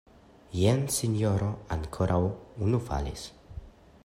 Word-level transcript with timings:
Jen 0.59 0.81
sinjoro, 0.95 1.51
ankoraŭ 1.77 2.19
unu 2.69 2.85
falis! 2.89 3.33